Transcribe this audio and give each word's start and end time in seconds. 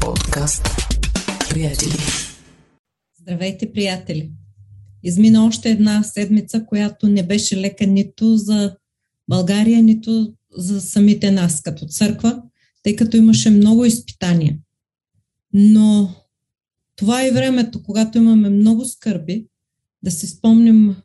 Подкаст. 0.00 0.62
Приятели. 1.50 1.92
Здравейте, 3.20 3.72
приятели! 3.72 4.30
Измина 5.02 5.46
още 5.46 5.70
една 5.70 6.02
седмица, 6.02 6.64
която 6.66 7.08
не 7.08 7.26
беше 7.26 7.56
лека 7.56 7.86
нито 7.86 8.36
за 8.36 8.76
България, 9.28 9.82
нито 9.82 10.34
за 10.56 10.80
самите 10.80 11.30
нас 11.30 11.62
като 11.62 11.86
църква, 11.86 12.42
тъй 12.82 12.96
като 12.96 13.16
имаше 13.16 13.50
много 13.50 13.84
изпитания. 13.84 14.58
Но 15.52 16.14
това 16.96 17.22
е 17.22 17.30
времето, 17.30 17.82
когато 17.82 18.18
имаме 18.18 18.48
много 18.48 18.84
скърби, 18.84 19.46
да 20.02 20.10
се 20.10 20.26
спомним, 20.26 20.96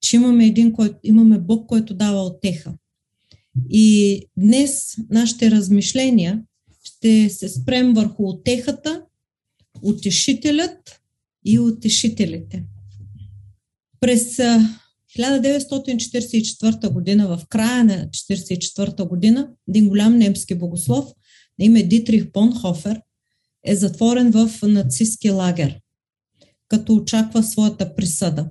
че 0.00 0.16
имаме, 0.16 0.46
един, 0.46 0.72
който, 0.72 0.98
имаме 1.02 1.38
Бог, 1.38 1.68
който 1.68 1.94
дава 1.94 2.22
отеха. 2.22 2.74
И 3.70 4.18
днес 4.36 4.96
нашите 5.10 5.50
размишления 5.50 6.42
ще 6.82 7.30
се 7.30 7.48
спрем 7.48 7.94
върху 7.94 8.28
отехата, 8.28 9.02
утешителят 9.82 11.00
и 11.44 11.58
утешителите. 11.58 12.64
През 14.00 14.36
1944 15.18 16.92
година, 16.92 17.28
в 17.28 17.46
края 17.48 17.84
на 17.84 18.08
1944 18.08 19.08
година, 19.08 19.48
един 19.68 19.88
голям 19.88 20.18
немски 20.18 20.54
богослов 20.54 21.12
на 21.58 21.64
име 21.64 21.82
Дитрих 21.82 22.32
Бонхофер 22.32 23.00
е 23.64 23.76
затворен 23.76 24.30
в 24.30 24.50
нацистски 24.62 25.30
лагер, 25.30 25.80
като 26.68 26.94
очаква 26.94 27.42
своята 27.42 27.94
присъда. 27.94 28.50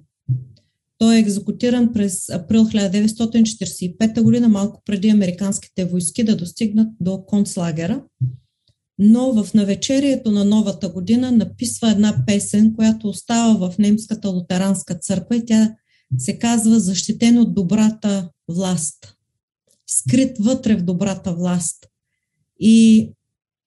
Той 1.02 1.16
е 1.16 1.20
екзекутиран 1.20 1.94
през 1.94 2.30
април 2.30 2.66
1945 2.66 4.22
година, 4.22 4.50
малко 4.50 4.82
преди 4.86 5.10
американските 5.10 5.86
войски 5.86 6.24
да 6.24 6.36
достигнат 6.36 6.88
до 7.00 7.26
концлагера. 7.26 8.04
Но 9.00 9.44
в 9.44 9.54
навечерието 9.54 10.32
на 10.32 10.46
новата 10.46 10.90
година 10.90 11.32
написва 11.32 11.92
една 11.92 12.24
песен, 12.28 12.76
която 12.76 13.08
остава 13.08 13.70
в 13.70 13.78
немската 13.78 14.30
лутеранска 14.30 14.96
църква 14.96 15.36
и 15.36 15.46
тя 15.46 15.76
се 16.18 16.40
казва 16.40 16.80
Защитен 16.80 17.38
от 17.40 17.56
добрата 17.56 18.30
власт. 18.48 19.16
Скрит 19.88 20.38
вътре 20.40 20.76
в 20.76 20.84
добрата 20.84 21.34
власт. 21.34 21.88
И 22.60 23.10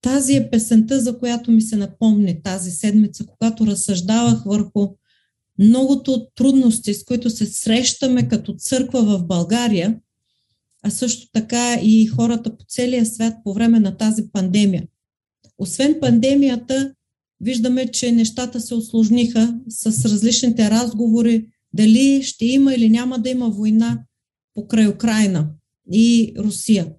тази 0.03 0.34
е 0.34 0.51
песента, 0.51 1.01
за 1.01 1.19
която 1.19 1.51
ми 1.51 1.62
се 1.62 1.77
напомни 1.77 2.42
тази 2.42 2.70
седмица, 2.70 3.25
когато 3.27 3.67
разсъждавах 3.67 4.45
върху 4.45 4.89
многото 5.58 6.27
трудности, 6.34 6.94
с 6.94 7.05
които 7.05 7.30
се 7.30 7.47
срещаме 7.47 8.28
като 8.28 8.55
църква 8.55 9.02
в 9.02 9.27
България, 9.27 10.00
а 10.83 10.91
също 10.91 11.28
така 11.33 11.74
и 11.83 12.06
хората 12.06 12.56
по 12.56 12.64
целия 12.69 13.06
свят 13.06 13.34
по 13.44 13.55
време 13.55 13.80
на 13.80 13.96
тази 13.96 14.22
пандемия. 14.33 14.86
Освен 15.58 15.96
пандемията, 16.00 16.94
виждаме, 17.41 17.91
че 17.91 18.12
нещата 18.12 18.61
се 18.61 18.74
осложниха 18.74 19.61
с 19.69 20.05
различните 20.05 20.70
разговори, 20.70 21.46
дали 21.72 22.22
ще 22.22 22.46
има 22.46 22.74
или 22.74 22.91
няма 22.91 23.18
да 23.18 23.30
има 23.30 23.50
война 23.50 24.05
покрай 24.55 24.89
Украина 24.89 25.50
и 25.92 26.34
Русия. 26.39 26.92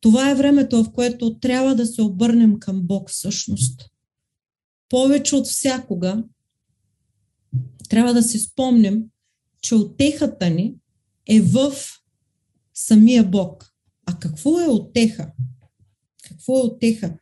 Това 0.00 0.30
е 0.30 0.34
времето, 0.34 0.84
в 0.84 0.92
което 0.92 1.38
трябва 1.38 1.74
да 1.74 1.86
се 1.86 2.02
обърнем 2.02 2.58
към 2.58 2.82
Бог 2.82 3.10
всъщност. 3.10 3.86
Повече 4.88 5.36
от 5.36 5.46
всякога 5.46 6.24
трябва 7.92 8.14
да 8.14 8.22
си 8.22 8.38
спомним, 8.38 9.04
че 9.62 9.74
отехата 9.74 10.50
ни 10.50 10.74
е 11.26 11.40
в 11.40 11.72
самия 12.74 13.24
Бог. 13.24 13.72
А 14.06 14.18
какво 14.18 14.60
е 14.60 14.66
отеха? 14.66 15.32
Какво 16.24 16.58
е 16.58 16.62
отеха? 16.62 17.16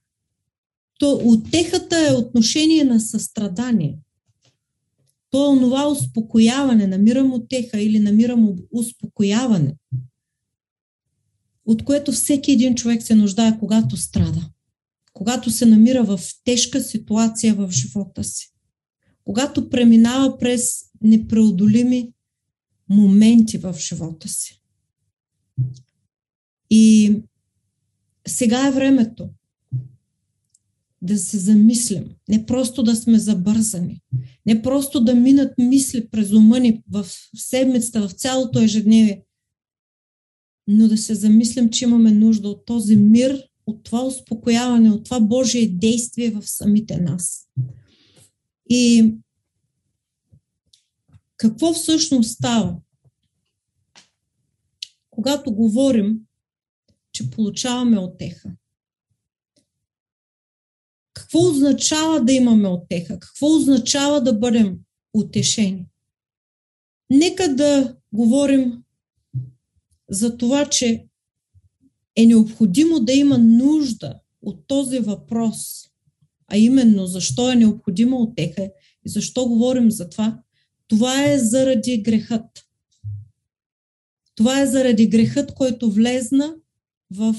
То 0.99 1.21
отехата 1.25 2.09
е 2.11 2.15
отношение 2.15 2.85
на 2.85 3.01
състрадание. 3.01 3.99
То 5.31 5.45
е 5.47 5.49
онова 5.49 5.89
успокояване, 5.89 6.87
намирам 6.87 7.33
отеха 7.33 7.81
или 7.81 7.99
намирам 7.99 8.57
успокояване, 8.73 9.77
от 11.67 11.85
което 11.85 12.13
всеки 12.13 12.53
един 12.53 12.75
човек 12.75 13.03
се 13.03 13.15
нуждае, 13.15 13.59
когато 13.59 13.97
страда, 13.97 14.51
когато 15.13 15.51
се 15.51 15.67
намира 15.67 16.05
в 16.05 16.21
тежка 16.45 16.81
ситуация 16.81 17.55
в 17.55 17.71
живота 17.71 18.25
си 18.25 18.51
когато 19.25 19.71
преминава 19.71 20.39
през 20.39 20.85
непреодолими 21.03 22.13
моменти 22.89 23.59
в 23.59 23.75
живота 23.79 24.29
си. 24.29 24.63
И 26.71 27.15
сега 28.29 28.67
е 28.67 28.71
времето 28.71 29.29
да 31.03 31.19
се 31.19 31.39
замислим, 31.39 32.05
не 32.29 32.47
просто 32.47 32.83
да 32.83 32.97
сме 32.97 33.19
забързани, 33.19 34.01
не 34.47 34.63
просто 34.63 35.05
да 35.05 35.15
минат 35.15 35.59
мисли 35.59 36.09
през 36.09 36.33
ума 36.33 36.61
ни 36.61 36.83
в 36.91 37.07
седмицата, 37.37 38.09
в 38.09 38.13
цялото 38.13 38.61
ежедневие, 38.61 39.23
но 40.69 40.89
да 40.89 40.99
се 40.99 41.15
замислим, 41.15 41.71
че 41.71 41.85
имаме 41.85 42.13
нужда 42.13 42.49
от 42.49 42.65
този 42.65 42.97
мир, 42.97 43.43
от 43.67 43.85
това 43.85 44.07
успокояване, 44.07 44.91
от 44.91 45.05
това 45.05 45.21
Божие 45.21 45.67
действие 45.67 46.31
в 46.31 46.43
самите 46.43 46.97
нас. 46.97 47.49
И 48.71 49.15
какво 51.37 51.73
всъщност 51.73 52.31
става? 52.31 52.77
Когато 55.11 55.55
говорим, 55.55 56.21
че 57.13 57.31
получаваме 57.31 57.99
отеха. 57.99 58.51
Какво 61.13 61.39
означава 61.49 62.25
да 62.25 62.33
имаме 62.33 62.69
отеха? 62.69 63.19
Какво 63.19 63.47
означава 63.57 64.23
да 64.23 64.33
бъдем 64.33 64.79
утешени? 65.15 65.87
Нека 67.11 67.55
да 67.55 67.97
говорим 68.13 68.83
за 70.09 70.37
това, 70.37 70.67
че 70.67 71.07
е 72.17 72.27
необходимо 72.27 73.01
да 73.01 73.13
има 73.13 73.39
нужда 73.39 74.21
от 74.43 74.67
този 74.67 74.99
въпрос, 74.99 75.90
а 76.51 76.57
именно 76.57 77.07
защо 77.07 77.51
е 77.51 77.57
необходима 77.57 78.17
отеха 78.17 78.71
и 79.07 79.09
защо 79.09 79.49
говорим 79.49 79.91
за 79.91 80.09
това, 80.09 80.39
това 80.89 81.25
е 81.25 81.39
заради 81.39 82.03
грехът. 82.03 82.65
Това 84.35 84.61
е 84.61 84.67
заради 84.67 85.07
грехът, 85.07 85.55
който 85.55 85.91
влезна 85.91 86.55
в 87.11 87.35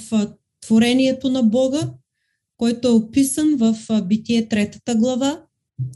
творението 0.61 1.29
на 1.29 1.44
Бога, 1.44 1.94
който 2.57 2.88
е 2.88 2.91
описан 2.91 3.55
в 3.57 3.77
Битие 4.01 4.47
третата 4.47 4.95
глава, 4.95 5.44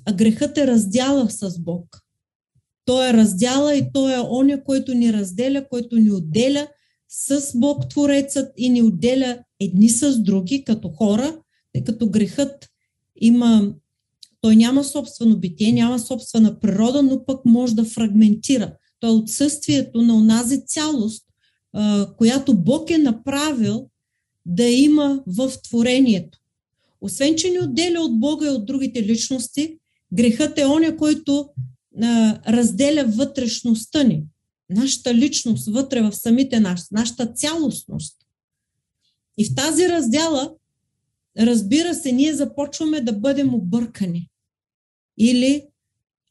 а 0.06 0.14
грехът 0.14 0.58
е 0.58 0.68
раздяла 0.68 1.30
с 1.30 1.60
Бог. 1.60 2.02
Той 2.86 3.10
е 3.10 3.14
раздяла 3.14 3.76
и 3.76 3.92
той 3.94 4.14
е 4.14 4.20
оня, 4.30 4.64
който 4.64 4.94
ни 4.94 5.14
разделя, 5.14 5.70
който 5.70 5.96
ни 5.96 6.12
отделя 6.12 6.68
с 7.10 7.52
Бог 7.56 7.90
Творецът 7.90 8.54
и 8.58 8.70
ни 8.70 8.82
отделя 8.82 9.44
едни 9.60 9.90
с 9.90 10.20
други 10.20 10.64
като 10.64 10.90
хора, 10.90 11.40
тъй 11.74 11.84
като 11.84 12.10
грехът 12.10 12.70
има 13.22 13.74
той 14.42 14.56
няма 14.56 14.84
собствено 14.84 15.38
битие, 15.38 15.72
няма 15.72 16.00
собствена 16.00 16.60
природа, 16.60 17.04
но 17.04 17.26
пък 17.26 17.46
може 17.46 17.76
да 17.76 17.86
фрагментира. 17.86 18.74
То 19.00 19.08
е 19.08 19.12
отсъствието 19.12 20.02
на 20.02 20.16
онази 20.16 20.62
цялост, 20.66 21.26
която 22.18 22.58
Бог 22.58 22.90
е 22.90 22.98
направил 22.98 23.90
да 24.46 24.64
има 24.64 25.24
в 25.28 25.52
творението. 25.64 26.40
Освен, 27.02 27.36
че 27.36 27.50
ни 27.50 27.60
отделя 27.60 28.02
от 28.02 28.20
Бога 28.20 28.48
и 28.48 28.50
от 28.50 28.66
другите 28.66 29.04
личности, 29.04 29.78
грехът 30.14 30.58
е 30.58 30.66
оня, 30.66 30.98
който 30.98 31.50
разделя 32.48 33.06
вътрешността 33.08 34.04
ни, 34.04 34.24
нашата 34.70 35.14
личност 35.14 35.68
вътре 35.68 36.02
в 36.02 36.12
самите 36.12 36.60
нас, 36.60 36.92
нашата 36.92 37.26
цялостност. 37.26 38.18
И 39.38 39.46
в 39.46 39.56
тази 39.56 39.90
раздяла, 39.90 40.52
разбира 41.40 41.94
се, 41.96 42.12
ние 42.12 42.34
започваме 42.34 43.02
да 43.02 43.14
бъдем 43.14 43.54
объркани. 43.54 44.30
Или 45.18 45.68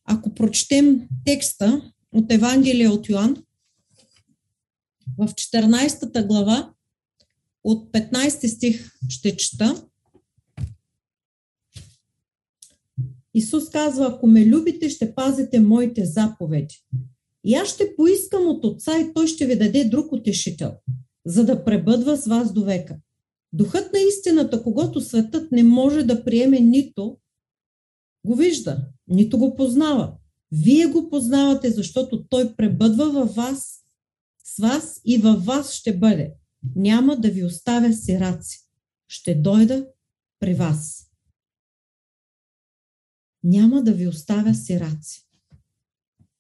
ако 0.05 0.35
прочетем 0.35 1.09
текста 1.25 1.93
от 2.13 2.33
Евангелие 2.33 2.89
от 2.89 3.09
Йоанн, 3.09 3.37
в 5.19 5.29
14 5.29 6.27
глава, 6.27 6.73
от 7.65 7.93
15 7.93 8.47
стих 8.47 8.93
ще 9.09 9.37
чета. 9.37 9.87
Исус 13.35 13.71
казва, 13.71 14.07
ако 14.07 14.27
ме 14.27 14.47
любите, 14.47 14.91
ще 14.91 15.15
пазите 15.15 15.61
моите 15.61 16.05
заповеди. 16.05 16.85
И 17.45 17.55
аз 17.55 17.69
ще 17.69 17.97
поискам 17.97 18.47
от 18.47 18.65
Отца 18.65 18.99
и 18.99 19.13
Той 19.15 19.27
ще 19.27 19.47
ви 19.47 19.59
даде 19.59 19.85
друг 19.85 20.13
утешител, 20.13 20.73
за 21.27 21.45
да 21.45 21.65
пребъдва 21.65 22.17
с 22.17 22.27
вас 22.27 22.53
до 22.53 22.65
века. 22.65 22.97
Духът 23.55 23.93
на 23.93 23.99
истината, 23.99 24.63
когато 24.63 25.01
светът 25.01 25.53
не 25.53 25.63
може 25.63 26.03
да 26.03 26.25
приеме 26.25 26.61
нито, 26.61 27.19
го 28.27 28.37
вижда, 28.37 28.89
нито 29.09 29.39
го 29.39 29.55
познава. 29.55 30.17
Вие 30.53 30.87
го 30.87 31.11
познавате, 31.11 31.71
защото 31.71 32.25
той 32.25 32.57
пребъдва 32.57 33.11
във 33.11 33.35
вас, 33.35 33.85
с 34.45 34.59
вас 34.59 35.01
и 35.05 35.19
във 35.19 35.45
вас 35.45 35.73
ще 35.73 35.99
бъде. 35.99 36.35
Няма 36.77 37.17
да 37.17 37.31
ви 37.31 37.45
оставя 37.45 37.93
сираци. 37.93 38.59
Ще 39.09 39.35
дойда 39.35 39.87
при 40.41 40.55
вас. 40.55 41.11
Няма 43.45 43.83
да 43.83 43.93
ви 43.93 44.09
оставя 44.09 44.55
сираци. 44.55 45.29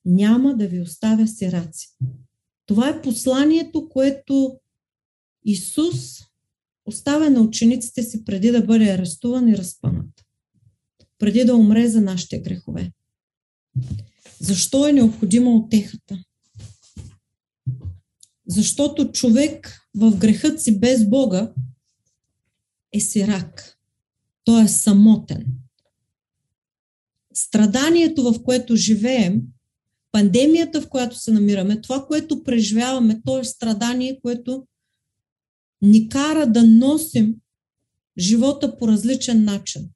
Няма 0.04 0.56
да 0.56 0.68
ви 0.68 0.80
оставя 0.80 1.28
сираци. 1.28 1.88
Това 2.66 2.88
е 2.88 3.02
посланието, 3.02 3.88
което 3.88 4.60
Исус 5.44 6.24
оставя 6.86 7.30
на 7.30 7.40
учениците 7.40 8.02
си 8.02 8.24
преди 8.24 8.50
да 8.50 8.62
бъде 8.62 8.90
арестуван 8.90 9.48
и 9.48 9.56
разпънат. 9.56 10.24
Преди 11.18 11.44
да 11.44 11.56
умре 11.56 11.88
за 11.88 12.00
нашите 12.00 12.38
грехове. 12.38 12.92
Защо 14.40 14.88
е 14.88 14.92
необходима 14.92 15.50
отехата? 15.50 16.24
Защото 18.46 19.12
човек 19.12 19.80
в 19.94 20.16
грехът 20.16 20.62
си 20.62 20.80
без 20.80 21.08
Бога 21.08 21.52
е 22.92 23.00
сирак. 23.00 23.78
Той 24.44 24.64
е 24.64 24.68
самотен. 24.68 25.46
Страданието, 27.34 28.32
в 28.32 28.42
което 28.42 28.76
живеем, 28.76 29.42
пандемията, 30.12 30.80
в 30.80 30.88
която 30.88 31.18
се 31.18 31.32
намираме, 31.32 31.80
това, 31.80 32.06
което 32.06 32.42
преживяваме, 32.42 33.20
то 33.24 33.38
е 33.38 33.44
страдание, 33.44 34.20
което 34.22 34.66
ни 35.84 36.08
кара 36.08 36.46
да 36.46 36.62
носим 36.62 37.36
живота 38.18 38.78
по 38.78 38.88
различен 38.88 39.44
начин. 39.44 39.90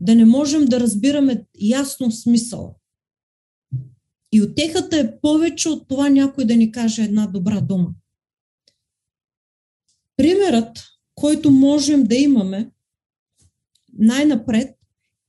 Да 0.00 0.14
не 0.14 0.24
можем 0.24 0.64
да 0.64 0.80
разбираме 0.80 1.46
ясно 1.60 2.12
смисъл. 2.12 2.76
И 4.32 4.42
отехата 4.42 4.98
е 4.98 5.20
повече 5.20 5.68
от 5.68 5.88
това 5.88 6.08
някой 6.08 6.44
да 6.44 6.56
ни 6.56 6.72
каже 6.72 7.02
една 7.02 7.26
добра 7.26 7.60
дума. 7.60 7.94
Примерът, 10.16 10.84
който 11.14 11.50
можем 11.50 12.04
да 12.04 12.14
имаме 12.14 12.70
най-напред 13.98 14.76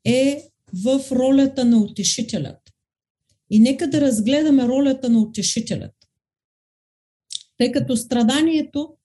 е 0.05 0.49
в 0.73 1.11
ролята 1.11 1.65
на 1.65 1.77
утешителят. 1.77 2.73
И 3.49 3.59
нека 3.59 3.89
да 3.89 4.01
разгледаме 4.01 4.67
ролята 4.67 5.09
на 5.09 5.19
утешителят. 5.19 5.93
Тъй 7.57 7.71
като 7.71 7.97
страданието 7.97 8.96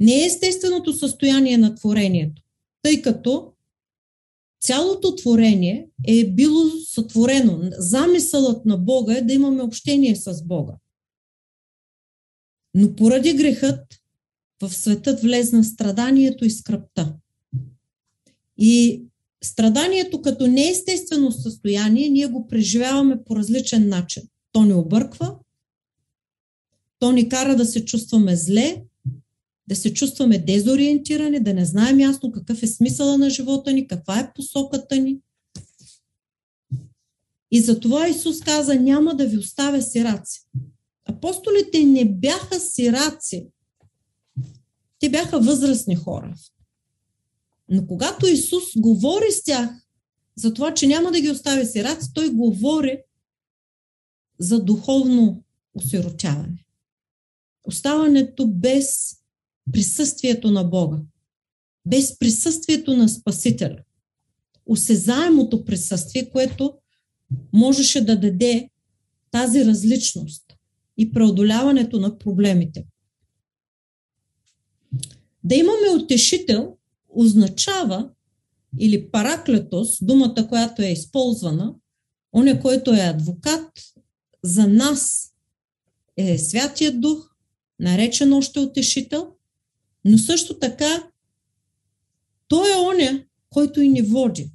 не 0.00 0.22
е 0.22 0.24
естественото 0.24 0.92
състояние 0.92 1.58
на 1.58 1.74
творението, 1.74 2.42
тъй 2.82 3.02
като 3.02 3.52
цялото 4.60 5.16
творение 5.16 5.88
е 6.06 6.30
било 6.30 6.70
сътворено. 6.70 7.60
Замисълът 7.78 8.66
на 8.66 8.76
Бога 8.76 9.16
е 9.16 9.22
да 9.22 9.32
имаме 9.32 9.62
общение 9.62 10.16
с 10.16 10.44
Бога. 10.44 10.72
Но 12.74 12.94
поради 12.96 13.32
грехът 13.32 13.80
в 14.62 14.74
светът 14.74 15.20
влезна 15.20 15.64
страданието 15.64 16.44
и 16.44 16.50
скръпта. 16.50 17.14
И 18.58 19.02
страданието 19.44 20.22
като 20.22 20.46
неестествено 20.46 21.32
състояние, 21.32 22.08
ние 22.08 22.26
го 22.26 22.46
преживяваме 22.46 23.24
по 23.24 23.36
различен 23.36 23.88
начин. 23.88 24.22
То 24.52 24.62
ни 24.62 24.72
обърква, 24.72 25.36
то 26.98 27.12
ни 27.12 27.28
кара 27.28 27.56
да 27.56 27.64
се 27.64 27.84
чувстваме 27.84 28.36
зле, 28.36 28.84
да 29.68 29.76
се 29.76 29.94
чувстваме 29.94 30.38
дезориентирани, 30.38 31.40
да 31.40 31.54
не 31.54 31.64
знаем 31.64 32.00
ясно 32.00 32.32
какъв 32.32 32.62
е 32.62 32.66
смисъла 32.66 33.18
на 33.18 33.30
живота 33.30 33.72
ни, 33.72 33.86
каква 33.86 34.20
е 34.20 34.32
посоката 34.34 34.96
ни. 34.96 35.18
И 37.50 37.60
затова 37.60 38.08
Исус 38.08 38.40
каза, 38.40 38.74
няма 38.74 39.14
да 39.16 39.26
ви 39.26 39.38
оставя 39.38 39.82
сираци. 39.82 40.40
Апостолите 41.04 41.84
не 41.84 42.04
бяха 42.04 42.60
сираци. 42.60 43.48
Те 44.98 45.10
бяха 45.10 45.40
възрастни 45.40 45.96
хора. 45.96 46.34
Но 47.68 47.86
когато 47.86 48.26
Исус 48.26 48.64
говори 48.76 49.32
с 49.32 49.44
тях 49.44 49.70
за 50.36 50.54
това, 50.54 50.74
че 50.74 50.86
няма 50.86 51.12
да 51.12 51.20
ги 51.20 51.30
оставя 51.30 51.66
сираци, 51.66 52.08
той 52.14 52.30
говори 52.30 52.98
за 54.38 54.64
духовно 54.64 55.44
осиротяване. 55.74 56.64
Оставането 57.64 58.46
без 58.46 59.16
присъствието 59.72 60.50
на 60.50 60.64
Бога, 60.64 60.98
без 61.86 62.18
присъствието 62.18 62.96
на 62.96 63.08
Спасителя. 63.08 63.78
Осезаемото 64.66 65.64
присъствие, 65.64 66.30
което 66.30 66.74
можеше 67.52 68.04
да 68.04 68.20
даде 68.20 68.70
тази 69.30 69.64
различност 69.64 70.44
и 70.98 71.12
преодоляването 71.12 72.00
на 72.00 72.18
проблемите. 72.18 72.86
Да 75.44 75.54
имаме 75.54 76.02
утешител 76.02 76.76
означава, 77.08 78.10
или 78.78 79.10
параклетос, 79.10 79.98
думата, 80.02 80.46
която 80.48 80.82
е 80.82 80.86
използвана, 80.86 81.74
оня, 82.32 82.60
който 82.60 82.92
е 82.92 83.00
адвокат, 83.00 83.70
за 84.42 84.66
нас 84.66 85.30
е 86.16 86.38
Святия 86.38 86.92
Дух, 87.00 87.30
наречен 87.80 88.32
още 88.32 88.60
утешител, 88.60 89.33
но 90.04 90.18
също 90.18 90.58
така 90.58 91.10
той 92.48 92.72
е 92.72 92.76
оня, 92.76 93.24
който 93.50 93.80
и 93.80 93.88
ни 93.88 94.02
води. 94.02 94.50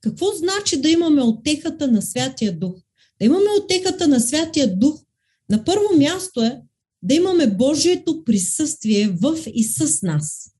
Какво 0.00 0.26
значи 0.26 0.80
да 0.80 0.90
имаме 0.90 1.22
отехата 1.22 1.88
на 1.88 2.02
Святия 2.02 2.58
Дух? 2.58 2.74
Да 3.20 3.26
имаме 3.26 3.46
отехата 3.62 4.08
на 4.08 4.20
Святия 4.20 4.78
Дух, 4.78 5.04
на 5.48 5.64
първо 5.64 5.96
място 5.98 6.42
е 6.42 6.62
да 7.02 7.14
имаме 7.14 7.46
Божието 7.46 8.24
присъствие 8.24 9.08
в 9.08 9.38
и 9.54 9.64
с 9.64 10.02
нас. 10.02 10.54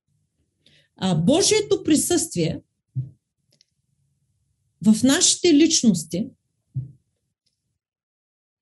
А 0.96 1.14
Божието 1.14 1.84
присъствие 1.84 2.62
в 4.86 5.02
нашите 5.02 5.54
личности, 5.54 6.28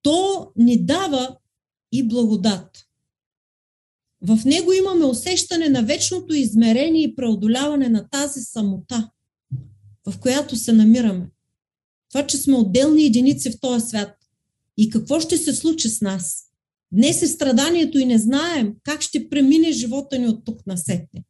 то 0.01 0.51
ни 0.55 0.85
дава 0.85 1.37
и 1.91 2.07
благодат. 2.07 2.88
В 4.21 4.45
него 4.45 4.73
имаме 4.73 5.05
усещане 5.05 5.69
на 5.69 5.83
вечното 5.83 6.33
измерение 6.33 7.03
и 7.03 7.15
преодоляване 7.15 7.89
на 7.89 8.09
тази 8.09 8.41
самота, 8.41 9.09
в 10.07 10.19
която 10.19 10.55
се 10.55 10.73
намираме. 10.73 11.29
Това, 12.09 12.27
че 12.27 12.37
сме 12.37 12.55
отделни 12.55 13.03
единици 13.03 13.51
в 13.51 13.59
този 13.59 13.87
свят. 13.87 14.15
И 14.77 14.89
какво 14.89 15.19
ще 15.19 15.37
се 15.37 15.53
случи 15.53 15.89
с 15.89 16.01
нас? 16.01 16.45
Днес 16.91 17.21
е 17.21 17.27
страданието 17.27 17.99
и 17.99 18.05
не 18.05 18.17
знаем 18.17 18.73
как 18.83 19.01
ще 19.01 19.29
премине 19.29 19.71
живота 19.71 20.19
ни 20.19 20.27
от 20.27 20.45
тук 20.45 20.67
на 20.67 20.77
сетне. 20.77 21.23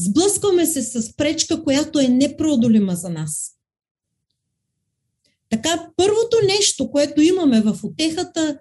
Сблъскваме 0.00 0.66
се 0.66 0.82
с 0.82 1.16
пречка, 1.16 1.64
която 1.64 1.98
е 1.98 2.08
непреодолима 2.08 2.96
за 2.96 3.08
нас. 3.08 3.54
Така, 5.50 5.90
първото 5.96 6.36
нещо, 6.46 6.90
което 6.90 7.20
имаме 7.20 7.60
в 7.60 7.78
отехата 7.82 8.58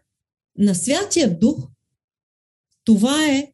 на 0.58 0.76
Святия 0.76 1.40
Дух, 1.40 1.68
това 2.88 3.28
е, 3.28 3.52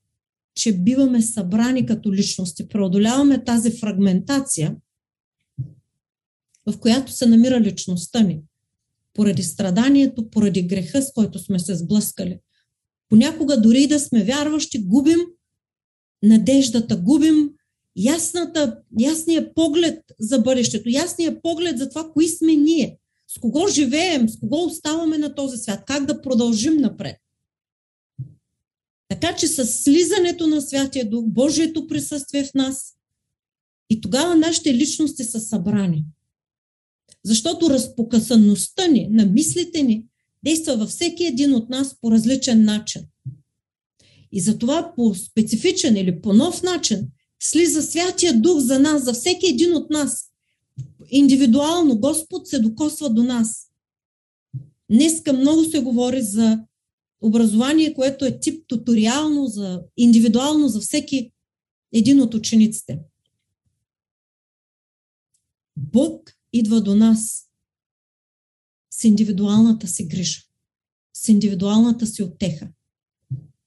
че 0.55 0.77
биваме 0.77 1.21
събрани 1.21 1.85
като 1.85 2.13
личности, 2.13 2.67
преодоляваме 2.67 3.43
тази 3.43 3.71
фрагментация, 3.71 4.75
в 6.67 6.79
която 6.79 7.11
се 7.11 7.25
намира 7.25 7.61
личността 7.61 8.21
ни. 8.21 8.41
Поради 9.13 9.43
страданието, 9.43 10.29
поради 10.29 10.61
греха, 10.61 11.01
с 11.01 11.13
който 11.13 11.39
сме 11.39 11.59
се 11.59 11.75
сблъскали. 11.75 12.39
Понякога 13.09 13.61
дори 13.61 13.87
да 13.87 13.99
сме 13.99 14.23
вярващи, 14.23 14.83
губим 14.83 15.19
надеждата, 16.23 16.97
губим 16.97 17.49
ясната, 17.95 18.79
ясния 18.99 19.53
поглед 19.53 19.99
за 20.19 20.39
бъдещето, 20.39 20.89
ясния 20.89 21.41
поглед 21.41 21.77
за 21.77 21.89
това, 21.89 22.11
кои 22.13 22.27
сме 22.27 22.55
ние, 22.55 22.97
с 23.27 23.39
кого 23.39 23.67
живеем, 23.67 24.29
с 24.29 24.39
кого 24.39 24.65
оставаме 24.65 25.17
на 25.17 25.35
този 25.35 25.57
свят, 25.57 25.83
как 25.87 26.05
да 26.05 26.21
продължим 26.21 26.77
напред. 26.77 27.22
Така 29.13 29.35
че 29.35 29.47
с 29.47 29.65
слизането 29.65 30.47
на 30.47 30.61
Святия 30.61 31.09
Дух, 31.09 31.25
Божието 31.25 31.87
присъствие 31.87 32.43
в 32.43 32.53
нас, 32.53 32.93
и 33.89 34.01
тогава 34.01 34.35
нашите 34.35 34.73
личности 34.73 35.23
са 35.23 35.39
събрани. 35.39 36.05
Защото 37.25 37.69
разпокъсаността 37.69 38.87
ни, 38.87 39.07
на 39.11 39.25
мислите 39.25 39.83
ни, 39.83 40.05
действа 40.43 40.77
във 40.77 40.89
всеки 40.89 41.25
един 41.25 41.53
от 41.53 41.69
нас 41.69 41.95
по 42.01 42.11
различен 42.11 42.63
начин. 42.63 43.01
И 44.31 44.41
затова 44.41 44.93
по 44.95 45.15
специфичен 45.15 45.97
или 45.97 46.21
по 46.21 46.33
нов 46.33 46.63
начин 46.63 47.07
слиза 47.43 47.81
Святия 47.81 48.41
Дух 48.41 48.59
за 48.59 48.79
нас, 48.79 49.03
за 49.03 49.13
всеки 49.13 49.47
един 49.47 49.73
от 49.75 49.89
нас. 49.89 50.25
Индивидуално 51.09 51.99
Господ 51.99 52.47
се 52.47 52.59
докосва 52.59 53.09
до 53.09 53.23
нас. 53.23 53.67
Днеска 54.91 55.33
много 55.33 55.63
се 55.63 55.79
говори 55.79 56.21
за 56.21 56.59
образование, 57.23 57.93
което 57.93 58.25
е 58.25 58.39
тип 58.39 58.63
туториално, 58.67 59.47
за, 59.47 59.83
индивидуално 59.97 60.67
за 60.67 60.79
всеки 60.79 61.31
един 61.93 62.21
от 62.21 62.33
учениците. 62.33 62.99
Бог 65.77 66.31
идва 66.53 66.81
до 66.81 66.95
нас 66.95 67.49
с 68.91 69.03
индивидуалната 69.03 69.87
си 69.87 70.07
грижа, 70.07 70.41
с 71.13 71.29
индивидуалната 71.29 72.07
си 72.07 72.23
отеха, 72.23 72.69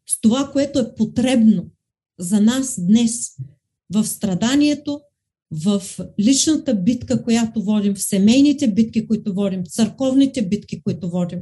с 0.08 0.20
това, 0.20 0.50
което 0.52 0.78
е 0.78 0.94
потребно 0.94 1.70
за 2.18 2.40
нас 2.40 2.86
днес 2.86 3.36
в 3.94 4.06
страданието, 4.06 5.00
в 5.50 5.82
личната 6.20 6.74
битка, 6.74 7.22
която 7.22 7.62
водим, 7.62 7.94
в 7.94 8.02
семейните 8.02 8.72
битки, 8.72 9.06
които 9.06 9.34
водим, 9.34 9.64
църковните 9.64 10.48
битки, 10.48 10.82
които 10.82 11.10
водим, 11.10 11.40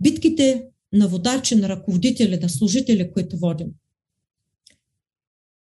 битките 0.00 0.66
на 0.92 1.08
водачи, 1.08 1.54
на 1.54 1.68
ръководители, 1.68 2.38
на 2.38 2.48
служители, 2.48 3.12
които 3.12 3.36
водим. 3.36 3.68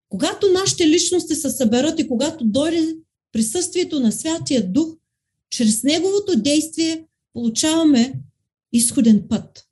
Когато 0.09 0.51
нашите 0.51 0.87
личности 0.87 1.35
се 1.35 1.49
съберат 1.49 1.99
и 1.99 2.07
когато 2.07 2.45
дойде 2.45 2.95
присъствието 3.31 3.99
на 3.99 4.11
Святия 4.11 4.71
Дух, 4.71 4.97
чрез 5.49 5.83
Неговото 5.83 6.41
действие 6.41 7.05
получаваме 7.33 8.13
изходен 8.73 9.27
път. 9.29 9.67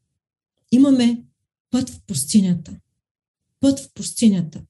Имаме 0.72 1.24
път 1.72 1.90
в 1.90 2.00
пустинята. 2.08 2.76
Път 3.60 3.80
в 3.80 3.90
пустинята. 3.94 4.62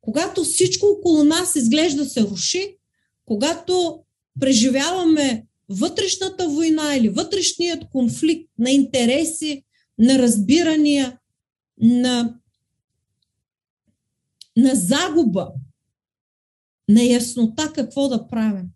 Когато 0.00 0.44
всичко 0.44 0.86
около 0.86 1.24
нас 1.24 1.56
изглежда 1.56 2.04
се 2.04 2.22
руши, 2.22 2.76
когато 3.24 4.00
преживяваме 4.40 5.46
вътрешната 5.68 6.48
война 6.48 6.96
или 6.96 7.08
вътрешният 7.08 7.84
конфликт 7.92 8.50
на 8.58 8.70
интереси, 8.70 9.64
на 10.00 10.18
разбирания, 10.18 11.18
на, 11.78 12.38
на 14.56 14.74
загуба, 14.74 15.52
на 16.88 17.02
яснота 17.02 17.72
какво 17.74 18.08
да 18.08 18.28
правим. 18.28 18.66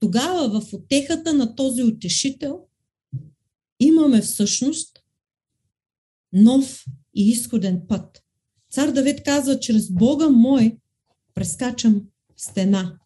Тогава 0.00 0.60
в 0.60 0.74
отехата 0.74 1.32
на 1.32 1.54
този 1.54 1.82
утешител 1.82 2.60
имаме 3.80 4.20
всъщност 4.20 5.02
нов 6.32 6.84
и 7.14 7.28
изходен 7.28 7.82
път. 7.88 8.22
Цар 8.70 8.90
Давид 8.90 9.22
казва, 9.22 9.60
чрез 9.60 9.90
Бога 9.90 10.28
мой 10.28 10.76
прескачам 11.34 12.02
стена. 12.36 12.98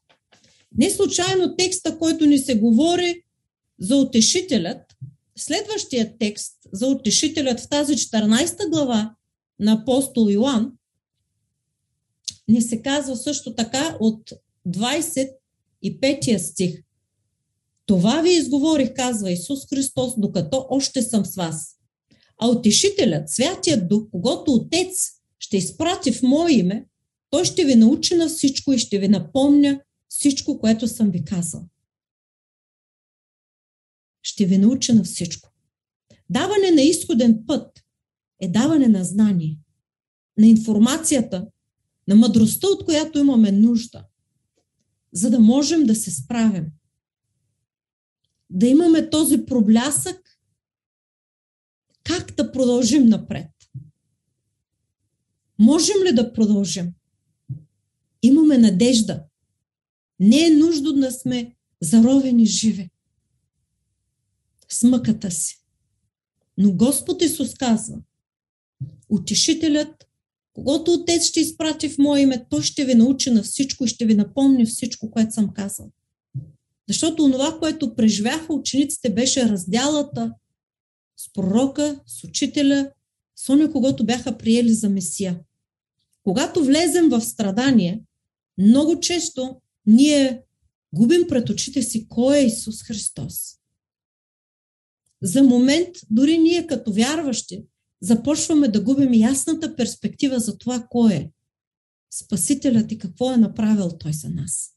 Не 0.77 0.91
случайно 0.91 1.57
текста, 1.57 1.99
който 1.99 2.27
ни 2.27 2.39
се 2.39 2.59
говори 2.59 3.23
за 3.79 3.97
утешителят, 3.97 4.86
следващия 5.37 6.19
текст 6.19 6.57
за 6.73 6.87
утешителят 6.87 7.61
в 7.61 7.69
тази 7.69 7.95
14 7.95 8.71
глава 8.71 9.15
на 9.61 9.73
апостол 9.73 10.31
Йоан, 10.31 10.73
ни 12.49 12.63
се 12.63 12.83
казва 12.83 13.17
също 13.17 13.55
така 13.55 13.97
от 14.01 14.33
25 14.69 16.37
стих. 16.37 16.83
Това 17.87 18.23
ви 18.23 18.33
изговорих, 18.33 18.95
казва 18.95 19.31
Исус 19.31 19.69
Христос, 19.69 20.15
докато 20.19 20.67
още 20.71 21.03
съм 21.03 21.25
с 21.27 21.35
вас. 21.35 21.77
А 22.39 22.49
утешителят, 22.49 23.31
Святият 23.31 23.89
Дух, 23.89 24.05
когато 24.11 24.53
Отец 24.53 25.11
ще 25.39 25.57
изпрати 25.57 26.13
в 26.13 26.23
Мое 26.23 26.53
име, 26.53 26.87
той 27.31 27.45
ще 27.45 27.65
ви 27.65 27.75
научи 27.75 28.15
на 28.15 28.29
всичко 28.29 28.73
и 28.73 28.79
ще 28.79 28.99
ви 28.99 29.09
напомня 29.09 29.81
всичко, 30.09 30.59
което 30.59 30.89
съм 30.89 31.11
ви 31.11 31.25
казал. 31.25 31.65
Ще 34.27 34.47
ви 34.47 34.59
науча 34.59 34.95
на 34.95 35.05
всичко. 35.05 35.53
Даване 36.31 36.71
на 36.71 36.83
изходен 36.83 37.45
път 37.47 37.85
е 38.41 38.49
даване 38.49 38.89
на 38.89 39.05
знание, 39.05 39.59
на 40.39 40.47
информацията, 40.47 41.47
на 42.09 42.15
мъдростта, 42.15 42.69
от 42.69 42.85
която 42.85 43.19
имаме 43.19 43.53
нужда, 43.53 44.05
за 45.13 45.31
да 45.31 45.41
можем 45.41 45.87
да 45.87 45.95
се 45.95 46.11
справим. 46.11 46.67
Да 48.51 48.67
имаме 48.67 49.11
този 49.11 49.45
проблясък, 49.45 50.41
как 52.05 52.35
да 52.37 52.53
продължим 52.53 53.07
напред. 53.07 53.51
Можем 55.59 55.97
ли 56.07 56.15
да 56.15 56.33
продължим? 56.33 56.93
Имаме 58.23 58.59
надежда. 58.59 59.25
Не 60.21 60.47
е 60.47 60.51
нужно 60.51 60.93
да 60.93 61.13
сме 61.13 61.57
заровени 61.81 62.47
живи 62.47 62.91
с 64.69 64.83
мъката 64.83 65.31
си. 65.31 65.63
Но 66.59 66.73
Господ 66.73 67.23
Исус 67.23 67.55
казва, 67.55 67.99
утешителят, 69.09 70.07
когато 70.53 70.93
Отец 70.93 71.25
ще 71.25 71.41
изпрати 71.41 71.89
в 71.89 71.99
Мое 71.99 72.21
име, 72.21 72.47
Той 72.51 72.63
ще 72.63 72.85
ви 72.85 72.95
научи 72.95 73.31
на 73.31 73.43
всичко 73.43 73.85
и 73.85 73.89
ще 73.89 74.07
ви 74.07 74.15
напомни 74.15 74.67
всичко, 74.67 75.11
което 75.11 75.35
съм 75.35 75.53
казал. 75.53 75.91
Защото 76.89 77.25
онова, 77.25 77.59
което 77.59 77.95
преживяха 77.95 78.55
учениците, 78.55 79.11
беше 79.11 79.49
разделата 79.49 80.33
с 81.17 81.33
пророка, 81.33 82.01
с 82.07 82.25
учителя, 82.25 82.91
с 83.37 83.49
оня, 83.49 83.73
когато 83.73 84.07
бяха 84.07 84.39
приели 84.39 84.75
за 84.75 84.89
Месия. 84.89 85.41
Когато 86.23 86.65
влезем 86.65 87.09
в 87.09 87.21
страдание, 87.21 88.03
много 88.59 89.01
често 89.01 89.61
ние 89.87 90.43
губим 90.95 91.27
пред 91.29 91.51
очите 91.51 91.83
си 91.83 92.09
кой 92.09 92.37
е 92.37 92.47
Исус 92.47 92.83
Христос. 92.83 93.57
За 95.23 95.43
момент, 95.43 95.89
дори 96.11 96.39
ние 96.39 96.67
като 96.67 96.93
вярващи, 96.93 97.65
започваме 98.01 98.69
да 98.69 98.81
губим 98.81 99.15
ясната 99.15 99.77
перспектива 99.77 100.41
за 100.41 100.59
това 100.59 100.87
кой 100.91 101.15
е 101.15 101.31
Спасителят 102.11 102.93
и 102.93 102.99
какво 102.99 103.33
е 103.33 103.37
направил 103.37 103.99
Той 103.99 104.13
за 104.13 104.29
нас. 104.29 104.73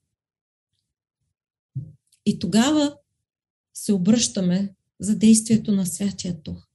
И 2.25 2.39
тогава 2.39 2.95
се 3.73 3.93
обръщаме 3.93 4.73
за 4.99 5.15
действието 5.15 5.71
на 5.71 5.85
Святия 5.85 6.33
Дух. 6.43 6.67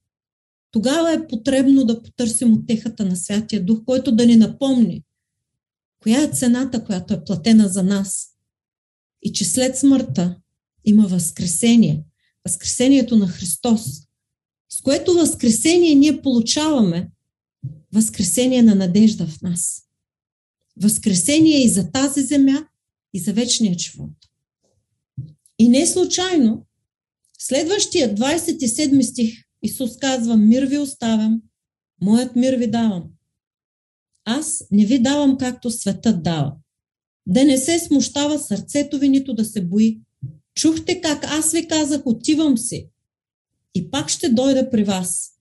Тогава 0.71 1.13
е 1.13 1.27
потребно 1.27 1.85
да 1.85 2.03
потърсим 2.03 2.53
отехата 2.53 3.05
на 3.05 3.15
Святия 3.15 3.65
Дух, 3.65 3.83
който 3.85 4.15
да 4.15 4.25
ни 4.25 4.35
напомни 4.35 5.03
коя 6.05 6.21
е 6.21 6.31
цената, 6.31 6.85
която 6.85 7.13
е 7.13 7.23
платена 7.23 7.67
за 7.67 7.83
нас 7.83 8.29
и 9.21 9.33
че 9.33 9.45
след 9.45 9.77
смъртта 9.77 10.39
има 10.85 11.07
възкресение, 11.07 12.03
възкресението 12.45 13.17
на 13.17 13.27
Христос, 13.27 13.81
с 14.69 14.81
което 14.81 15.13
възкресение 15.13 15.95
ние 15.95 16.21
получаваме 16.21 17.09
възкресение 17.93 18.63
на 18.63 18.75
надежда 18.75 19.27
в 19.27 19.41
нас. 19.41 19.83
Възкресение 20.81 21.63
и 21.63 21.69
за 21.69 21.91
тази 21.91 22.21
земя, 22.21 22.67
и 23.13 23.19
за 23.19 23.33
вечния 23.33 23.79
живот. 23.79 24.11
И 25.59 25.69
не 25.69 25.87
случайно, 25.87 26.65
следващия 27.39 28.15
27 28.15 29.01
стих 29.01 29.45
Исус 29.63 29.97
казва, 29.97 30.37
мир 30.37 30.63
ви 30.63 30.77
оставям, 30.77 31.41
моят 32.01 32.35
мир 32.35 32.53
ви 32.53 32.67
давам. 32.67 33.03
Аз 34.25 34.63
не 34.71 34.85
ви 34.85 34.99
давам 34.99 35.37
както 35.37 35.71
светът 35.71 36.23
дава. 36.23 36.55
Да 37.25 37.43
не 37.43 37.57
се 37.57 37.79
смущава 37.79 38.39
сърцето 38.39 38.99
ви, 38.99 39.09
нито 39.09 39.33
да 39.33 39.45
се 39.45 39.65
бои. 39.65 39.99
Чухте 40.55 41.01
как 41.01 41.23
аз 41.23 41.51
ви 41.51 41.67
казах, 41.67 42.01
отивам 42.05 42.57
си. 42.57 42.89
И 43.73 43.91
пак 43.91 44.09
ще 44.09 44.29
дойда 44.29 44.69
при 44.69 44.83
вас. 44.83 45.31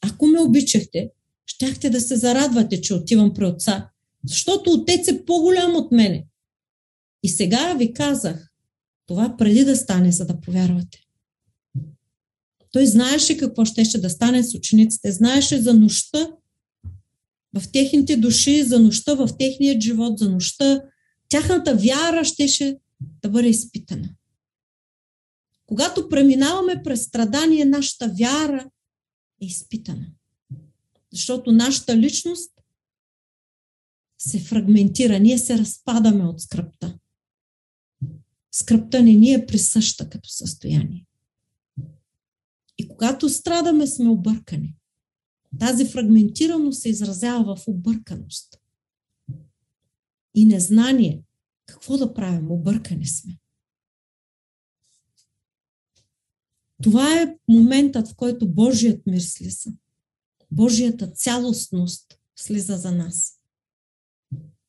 Ако 0.00 0.26
ме 0.26 0.40
обичахте, 0.40 1.10
щяхте 1.46 1.90
да 1.90 2.00
се 2.00 2.16
зарадвате, 2.16 2.80
че 2.80 2.94
отивам 2.94 3.34
при 3.34 3.44
отца, 3.44 3.90
защото 4.24 4.70
отец 4.70 5.08
е 5.08 5.24
по-голям 5.24 5.76
от 5.76 5.92
мене. 5.92 6.26
И 7.22 7.28
сега 7.28 7.74
ви 7.74 7.94
казах, 7.94 8.50
това 9.06 9.36
преди 9.36 9.64
да 9.64 9.76
стане, 9.76 10.12
за 10.12 10.26
да 10.26 10.40
повярвате. 10.40 10.98
Той 12.72 12.86
знаеше 12.86 13.36
какво 13.36 13.64
щеше 13.64 14.00
да 14.00 14.10
стане 14.10 14.42
с 14.42 14.54
учениците, 14.54 15.12
знаеше 15.12 15.60
за 15.60 15.74
нощта 15.74 16.30
в 17.54 17.72
техните 17.72 18.16
души, 18.16 18.62
за 18.62 18.78
нощта 18.80 19.14
в 19.14 19.28
техния 19.38 19.80
живот, 19.80 20.18
за 20.18 20.30
нощта. 20.30 20.82
Тяхната 21.28 21.74
вяра 21.74 22.24
щеше 22.24 22.76
да 23.00 23.28
бъде 23.28 23.48
изпитана. 23.48 24.08
Когато 25.66 26.08
преминаваме 26.08 26.82
през 26.82 27.02
страдание, 27.02 27.64
нашата 27.64 28.14
вяра 28.18 28.70
е 29.42 29.46
изпитана. 29.46 30.06
Защото 31.12 31.52
нашата 31.52 31.96
личност 31.96 32.52
се 34.18 34.40
фрагментира, 34.40 35.18
ние 35.18 35.38
се 35.38 35.58
разпадаме 35.58 36.24
от 36.24 36.40
скръпта. 36.40 36.98
Скръпта 38.52 39.02
не 39.02 39.12
ни 39.12 39.32
е 39.32 39.46
присъща 39.46 40.10
като 40.10 40.28
състояние. 40.28 41.06
И 42.78 42.88
когато 42.88 43.28
страдаме, 43.28 43.86
сме 43.86 44.08
объркани. 44.08 44.74
Тази 45.58 45.88
фрагментираност 45.88 46.82
се 46.82 46.88
изразява 46.88 47.56
в 47.56 47.68
обърканост. 47.68 48.60
И 50.34 50.44
незнание. 50.44 51.22
Какво 51.68 51.96
да 51.96 52.14
правим? 52.14 52.50
Объркани 52.50 53.06
сме. 53.06 53.38
Това 56.82 57.22
е 57.22 57.36
моментът, 57.48 58.08
в 58.08 58.16
който 58.16 58.48
Божият 58.48 59.06
мир 59.06 59.20
слиза. 59.20 59.72
Божията 60.50 61.10
цялостност 61.10 62.18
слиза 62.36 62.76
за 62.76 62.92
нас. 62.92 63.40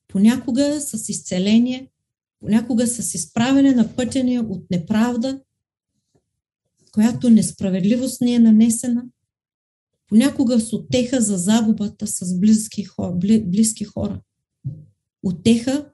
Понякога 0.07 0.81
с 0.81 1.09
изцеление, 1.09 1.91
понякога 2.39 2.87
с 2.87 3.15
изправене 3.15 3.71
на 3.71 3.95
пътя 3.95 4.23
ни 4.23 4.39
от 4.39 4.71
неправда, 4.71 5.41
която 6.91 7.29
несправедливост 7.29 8.21
ни 8.21 8.35
е 8.35 8.39
нанесена, 8.39 9.05
понякога 10.07 10.59
с 10.59 10.73
отеха 10.73 11.21
за 11.21 11.37
загубата 11.37 12.07
с 12.07 12.39
близки 12.39 12.83
хора. 12.83 13.15
Близки 13.45 13.83
хора. 13.83 14.21
Отеха 15.23 15.91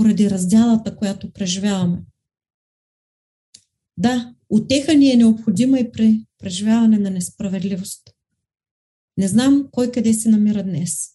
поради 0.00 0.30
разделата, 0.30 0.96
която 0.96 1.32
преживяваме. 1.32 2.02
Да, 3.96 4.34
отеха 4.48 4.94
ни 4.94 5.12
е 5.12 5.16
необходима 5.16 5.78
и 5.78 5.92
при 5.92 6.24
преживяване 6.38 6.98
на 6.98 7.10
несправедливост. 7.10 8.10
Не 9.18 9.28
знам 9.28 9.68
кой 9.70 9.92
къде 9.92 10.14
се 10.14 10.28
намира 10.28 10.62
днес. 10.62 11.10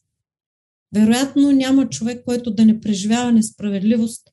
Вероятно 0.96 1.52
няма 1.52 1.90
човек, 1.90 2.26
който 2.26 2.52
да 2.52 2.66
не 2.66 2.82
преживява 2.82 3.32
несправедливост 3.32 4.30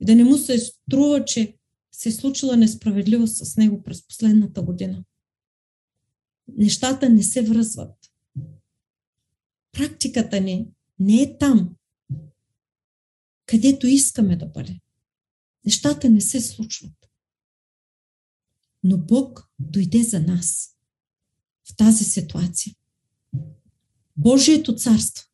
и 0.00 0.04
да 0.04 0.14
не 0.14 0.24
му 0.24 0.36
се 0.36 0.58
струва, 0.58 1.24
че 1.24 1.54
се 1.92 2.08
е 2.08 2.12
случила 2.12 2.56
несправедливост 2.56 3.36
с 3.36 3.56
него 3.56 3.82
през 3.82 4.06
последната 4.06 4.62
година. 4.62 5.04
Нещата 6.56 7.08
не 7.08 7.22
се 7.22 7.42
връзват. 7.42 7.94
Практиката 9.72 10.40
ни 10.40 10.68
не 10.98 11.22
е 11.22 11.38
там, 11.38 11.75
където 13.46 13.86
искаме 13.86 14.36
да 14.36 14.46
бъде. 14.46 14.80
Нещата 15.64 16.10
не 16.10 16.20
се 16.20 16.40
случват. 16.40 16.92
Но 18.84 18.98
Бог 18.98 19.48
дойде 19.58 20.02
за 20.02 20.20
нас 20.20 20.70
в 21.64 21.76
тази 21.76 22.04
ситуация. 22.04 22.74
Божието 24.16 24.74
царство, 24.74 25.24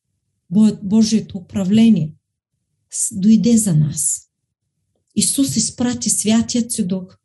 Божието 0.83 1.39
управление 1.39 2.15
дойде 3.13 3.57
за 3.57 3.75
нас. 3.75 4.29
Исус 5.17 5.57
изпрати 5.57 6.11
Святият 6.11 6.73
си 6.73 6.87
Дух, 6.87 7.19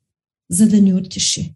за 0.49 0.67
да 0.67 0.81
ни 0.81 0.93
утеши. 0.93 1.55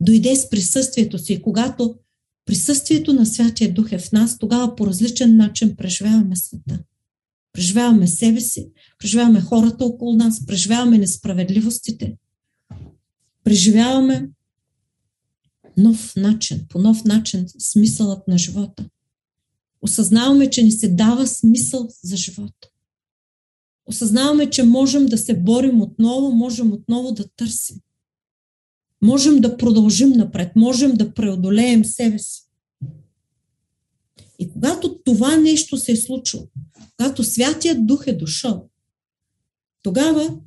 Дойде 0.00 0.36
с 0.36 0.50
присъствието 0.50 1.18
си 1.18 1.32
и 1.32 1.42
когато 1.42 1.98
присъствието 2.44 3.12
на 3.12 3.26
Святия 3.26 3.74
Дух 3.74 3.92
е 3.92 3.98
в 3.98 4.12
нас, 4.12 4.38
тогава 4.38 4.76
по 4.76 4.86
различен 4.86 5.36
начин 5.36 5.76
преживяваме 5.76 6.36
света. 6.36 6.84
Преживяваме 7.52 8.06
себе 8.06 8.40
си, 8.40 8.68
преживяваме 8.98 9.40
хората 9.40 9.84
около 9.84 10.16
нас, 10.16 10.46
преживяваме 10.46 10.98
несправедливостите. 10.98 12.16
Преживяваме 13.44 14.30
нов 15.76 16.16
начин, 16.16 16.66
по 16.68 16.78
нов 16.78 17.04
начин 17.04 17.46
смисълът 17.58 18.28
на 18.28 18.38
живота. 18.38 18.88
Осъзнаваме, 19.82 20.50
че 20.50 20.62
ни 20.62 20.72
се 20.72 20.88
дава 20.88 21.26
смисъл 21.26 21.88
за 22.02 22.16
живота. 22.16 22.68
Осъзнаваме, 23.86 24.50
че 24.50 24.62
можем 24.62 25.06
да 25.06 25.18
се 25.18 25.34
борим 25.34 25.82
отново, 25.82 26.32
можем 26.32 26.72
отново 26.72 27.12
да 27.12 27.28
търсим. 27.28 27.76
Можем 29.02 29.40
да 29.40 29.56
продължим 29.56 30.10
напред, 30.10 30.52
можем 30.56 30.94
да 30.94 31.14
преодолеем 31.14 31.84
себе 31.84 32.18
си. 32.18 32.42
И 34.38 34.50
когато 34.50 34.98
това 35.04 35.36
нещо 35.36 35.76
се 35.76 35.92
е 35.92 35.96
случило, 35.96 36.48
когато 36.98 37.24
Святият 37.24 37.86
Дух 37.86 38.06
е 38.06 38.12
дошъл, 38.12 38.68
тогава 39.82 40.40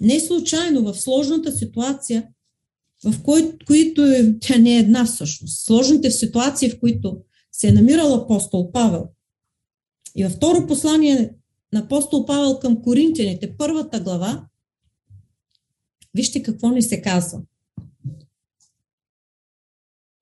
не 0.00 0.20
случайно 0.20 0.82
в 0.82 1.00
сложната 1.00 1.52
ситуация, 1.52 2.28
в 3.04 3.22
кой, 3.22 3.58
които 3.66 4.04
е, 4.04 4.34
тя 4.40 4.58
не 4.58 4.76
е 4.76 4.78
една 4.78 5.04
всъщност, 5.04 5.64
сложните 5.64 6.10
ситуации, 6.10 6.70
в 6.70 6.80
които 6.80 7.20
се 7.52 7.68
е 7.68 7.72
намирал 7.72 8.14
апостол 8.14 8.72
Павел. 8.72 9.08
И 10.16 10.24
във 10.24 10.32
второ 10.32 10.66
послание 10.66 11.34
на 11.72 11.80
апостол 11.80 12.26
Павел 12.26 12.58
към 12.58 12.82
Коринтияните, 12.82 13.56
първата 13.56 14.00
глава, 14.00 14.46
вижте 16.14 16.42
какво 16.42 16.70
ни 16.70 16.82
се 16.82 17.02
казва. 17.02 17.42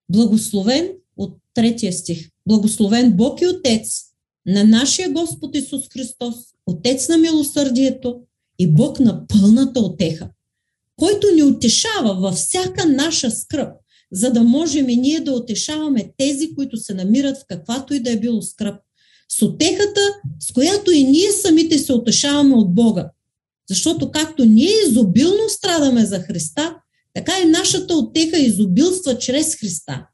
Благословен 0.09 0.91
от 1.17 1.37
третия 1.53 1.93
стих. 1.93 2.29
Благословен 2.47 3.13
Бог 3.17 3.41
и 3.41 3.47
Отец 3.47 4.06
на 4.47 4.63
нашия 4.63 5.09
Господ 5.09 5.55
Исус 5.55 5.89
Христос, 5.93 6.35
Отец 6.65 7.09
на 7.09 7.17
милосърдието 7.17 8.19
и 8.59 8.67
Бог 8.67 8.99
на 8.99 9.27
пълната 9.27 9.79
отеха, 9.79 10.29
който 10.95 11.27
ни 11.35 11.43
утешава 11.43 12.15
във 12.15 12.35
всяка 12.35 12.85
наша 12.85 13.31
скръп, 13.31 13.73
за 14.11 14.31
да 14.31 14.43
можем 14.43 14.89
и 14.89 14.95
ние 14.95 15.19
да 15.19 15.31
утешаваме 15.31 16.11
тези, 16.17 16.55
които 16.55 16.77
се 16.77 16.93
намират 16.93 17.37
в 17.37 17.45
каквато 17.47 17.93
и 17.93 17.99
да 17.99 18.11
е 18.11 18.19
било 18.19 18.41
скръп. 18.41 18.81
С 19.29 19.41
отехата, 19.41 20.01
с 20.39 20.53
която 20.53 20.91
и 20.91 21.03
ние 21.03 21.31
самите 21.31 21.79
се 21.79 21.93
утешаваме 21.93 22.55
от 22.55 22.75
Бога. 22.75 23.09
Защото 23.69 24.11
както 24.11 24.45
ние 24.45 24.71
изобилно 24.87 25.49
страдаме 25.49 26.05
за 26.05 26.19
Христа, 26.19 26.75
така 27.13 27.31
и 27.43 27.49
нашата 27.49 27.95
отеха 27.95 28.37
изобилства 28.37 29.17
чрез 29.17 29.55
Христа. 29.55 30.07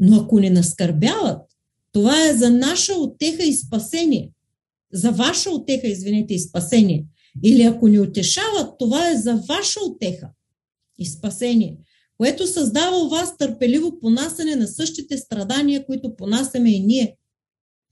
Но 0.00 0.16
ако 0.16 0.40
ни 0.40 0.50
наскърбяват, 0.50 1.53
това 1.94 2.28
е 2.28 2.34
за 2.34 2.50
наша 2.50 2.94
отеха 2.94 3.42
и 3.42 3.52
спасение. 3.52 4.30
За 4.92 5.10
ваша 5.10 5.50
отеха, 5.50 5.86
извинете, 5.86 6.34
и 6.34 6.38
спасение. 6.38 7.06
Или 7.42 7.62
ако 7.62 7.88
ни 7.88 7.98
утешават, 7.98 8.78
това 8.78 9.10
е 9.10 9.16
за 9.16 9.42
ваша 9.48 9.80
отеха 9.84 10.30
и 10.98 11.06
спасение, 11.06 11.76
което 12.16 12.46
създава 12.46 12.96
у 13.04 13.08
вас 13.08 13.36
търпеливо 13.36 14.00
понасене 14.00 14.56
на 14.56 14.66
същите 14.66 15.18
страдания, 15.18 15.86
които 15.86 16.16
понасяме 16.16 16.70
и 16.70 16.80
ние. 16.80 17.16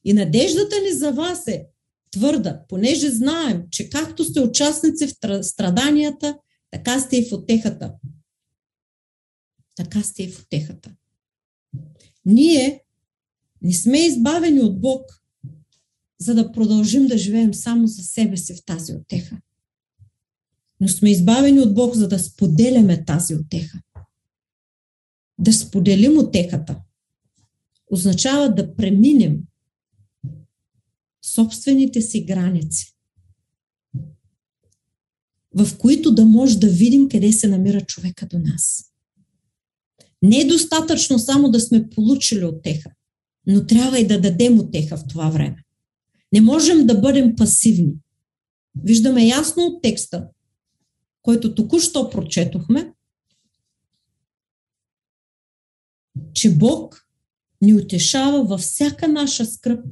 И 0.05 0.13
надеждата 0.13 0.77
ни 0.81 0.93
за 0.93 1.13
вас 1.13 1.49
е 1.49 1.67
твърда, 2.11 2.63
понеже 2.69 3.11
знаем, 3.11 3.63
че 3.71 3.91
както 3.91 4.25
сте 4.25 4.41
участници 4.41 5.07
в 5.07 5.43
страданията, 5.43 6.39
така 6.71 7.01
сте 7.01 7.17
и 7.17 7.29
в 7.29 7.33
отехата. 7.33 7.93
Така 9.77 10.03
сте 10.03 10.23
и 10.23 10.29
в 10.29 10.43
отехата. 10.43 10.91
Ние 12.25 12.82
не 13.63 13.73
сме 13.73 13.99
избавени 13.99 14.61
от 14.61 14.81
Бог, 14.81 15.23
за 16.21 16.35
да 16.35 16.53
продължим 16.53 17.07
да 17.07 17.19
живеем 17.19 17.55
само 17.55 17.87
за 17.87 18.03
себе 18.03 18.37
си 18.37 18.55
в 18.55 18.65
тази 18.65 18.95
отеха. 18.95 19.41
Но 20.81 20.89
сме 20.89 21.11
избавени 21.11 21.61
от 21.61 21.75
Бог, 21.75 21.95
за 21.95 22.09
да 22.09 22.19
споделяме 22.19 23.05
тази 23.05 23.35
отеха. 23.35 23.83
Да 25.39 25.53
споделим 25.53 26.19
отехата 26.19 26.81
означава 27.91 28.55
да 28.55 28.77
преминем 28.77 29.41
собствените 31.25 32.03
си 32.03 32.25
граници, 32.25 32.95
в 35.55 35.79
които 35.79 36.15
да 36.15 36.25
може 36.25 36.59
да 36.59 36.69
видим 36.69 37.09
къде 37.09 37.33
се 37.33 37.49
намира 37.49 37.81
човека 37.81 38.27
до 38.27 38.39
нас. 38.39 38.93
Не 40.23 40.41
е 40.41 40.47
достатъчно 40.47 41.19
само 41.19 41.51
да 41.51 41.61
сме 41.61 41.91
получили 41.91 42.45
отеха, 42.45 42.91
но 43.47 43.67
трябва 43.67 43.99
и 43.99 44.07
да 44.07 44.21
дадем 44.21 44.61
отеха 44.61 44.97
в 44.97 45.07
това 45.07 45.31
време. 45.31 45.65
Не 46.33 46.41
можем 46.41 46.87
да 46.87 47.01
бъдем 47.01 47.37
пасивни. 47.37 47.95
Виждаме 48.85 49.27
ясно 49.27 49.63
от 49.63 49.83
текста, 49.83 50.29
който 51.23 51.55
току-що 51.55 52.11
прочетохме, 52.11 52.93
че 56.35 56.57
Бог 56.57 57.07
ни 57.63 57.75
утешава 57.75 58.45
във 58.45 58.61
всяка 58.61 59.09
наша 59.09 59.47
скръп, 59.47 59.87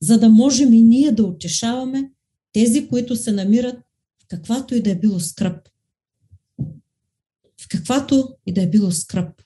за 0.00 0.18
да 0.18 0.28
можем 0.28 0.72
и 0.72 0.82
ние 0.82 1.12
да 1.12 1.24
утешаваме 1.24 2.12
тези, 2.52 2.88
които 2.88 3.16
се 3.16 3.32
намират 3.32 3.76
в 4.22 4.26
каквато 4.28 4.74
и 4.74 4.82
да 4.82 4.90
е 4.90 4.98
било 4.98 5.20
скръп. 5.20 5.68
В 7.60 7.68
каквато 7.68 8.36
и 8.46 8.52
да 8.52 8.62
е 8.62 8.70
било 8.70 8.90
скръп 8.90 9.42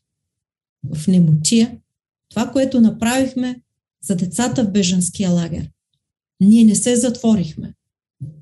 в 0.94 1.06
немотия, 1.08 1.78
това, 2.32 2.50
което 2.50 2.80
направихме 2.80 3.60
за 4.04 4.16
децата 4.16 4.64
в 4.64 4.72
бежанския 4.72 5.30
лагер. 5.30 5.70
Ние 6.40 6.64
не 6.64 6.74
се 6.74 6.96
затворихме 6.96 7.74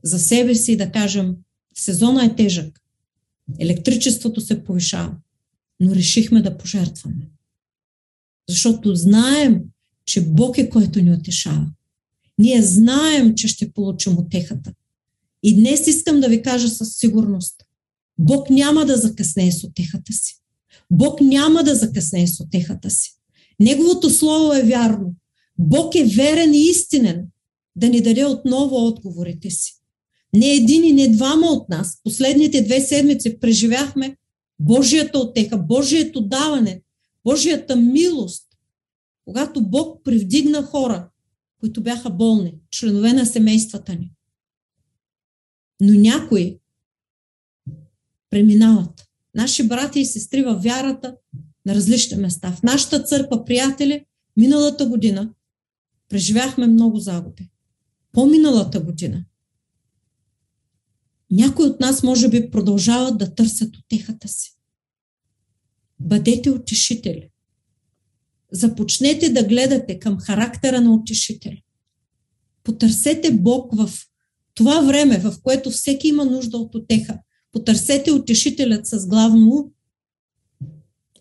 за 0.03 0.19
себе 0.19 0.55
си 0.55 0.77
да 0.77 0.93
кажем, 0.93 1.37
сезона 1.75 2.25
е 2.25 2.37
тежък, 2.37 2.81
електричеството 3.59 4.41
се 4.41 4.65
повишава, 4.65 5.17
но 5.81 5.95
решихме 5.95 6.43
да 6.43 6.59
пожертваме. 6.59 7.31
Защото 8.49 8.95
знаем, 8.95 9.61
че 10.05 10.27
Бог 10.27 10.59
е 10.59 10.71
който 10.71 11.01
ни 11.01 11.13
отешава. 11.13 11.67
Ние 12.39 12.63
знаем, 12.63 13.35
че 13.35 13.49
ще 13.49 13.73
получим 13.73 14.19
отехата. 14.19 14.73
И 15.43 15.57
днес 15.57 15.87
искам 15.87 16.21
да 16.21 16.29
ви 16.29 16.43
кажа 16.43 16.69
със 16.69 16.97
сигурност. 16.97 17.63
Бог 18.19 18.51
няма 18.51 18.87
да 18.87 18.97
закъсне 18.97 19.53
с 19.53 19.65
отехата 19.65 20.13
си. 20.13 20.41
Бог 20.91 21.21
няма 21.21 21.65
да 21.65 21.75
закъсне 21.75 22.27
с 22.27 22.41
отехата 22.41 22.91
си. 22.91 23.20
Неговото 23.61 24.11
слово 24.11 24.53
е 24.53 24.63
вярно. 24.63 25.15
Бог 25.59 25.95
е 25.95 26.05
верен 26.05 26.55
и 26.55 26.59
истинен 26.59 27.27
да 27.77 27.89
ни 27.89 28.01
даде 28.01 28.25
отново 28.25 28.87
отговорите 28.87 29.51
си. 29.51 29.75
Не 30.35 30.53
един 30.53 30.85
и 30.85 30.93
не 30.93 31.09
двама 31.09 31.47
от 31.47 31.69
нас. 31.69 32.01
Последните 32.05 32.63
две 32.63 32.81
седмици 32.81 33.41
преживяхме 33.41 34.17
Божията 34.59 35.19
отеха, 35.19 35.59
Божието 35.59 36.21
даване, 36.21 36.83
Божията 37.25 37.77
милост, 37.77 38.47
когато 39.25 39.69
Бог 39.69 40.05
привдигна 40.05 40.63
хора, 40.63 41.09
които 41.61 41.83
бяха 41.83 42.11
болни, 42.11 42.55
членове 42.71 43.13
на 43.13 43.27
семействата 43.27 43.95
ни. 43.95 44.13
Но 45.81 46.01
някои 46.01 46.59
преминават 48.31 49.07
наши 49.35 49.69
брати 49.69 50.01
и 50.01 50.07
сестри 50.07 50.43
във 50.43 50.63
вярата 50.63 51.17
на 51.67 51.75
различни 51.75 52.17
места. 52.17 52.53
В 52.53 52.63
нашата 52.63 53.03
църква, 53.03 53.45
приятели, 53.45 54.05
миналата 54.37 54.87
година 54.87 55.31
преживяхме 56.09 56.67
много 56.67 56.99
загуби. 56.99 57.49
По-миналата 58.13 58.81
година 58.81 59.25
някои 61.31 61.67
от 61.67 61.81
нас 61.81 62.03
може 62.03 62.29
би 62.29 62.51
продължават 62.51 63.19
да 63.19 63.35
търсят 63.35 63.77
отехата 63.77 64.29
си. 64.29 64.57
Бъдете 66.01 66.51
утешители. 66.51 67.29
Започнете 68.53 69.29
да 69.29 69.45
гледате 69.45 69.99
към 69.99 70.19
характера 70.19 70.81
на 70.81 70.95
утешителя. 70.95 71.57
Потърсете 72.65 73.33
Бог 73.33 73.75
в 73.75 73.91
това 74.55 74.81
време, 74.81 75.19
в 75.19 75.35
което 75.43 75.71
всеки 75.71 76.09
има 76.09 76.25
нужда 76.25 76.57
от 76.57 76.75
отеха. 76.75 77.19
Потърсете 77.53 78.13
утешителят 78.13 78.87
с 78.87 79.07
главно 79.07 79.73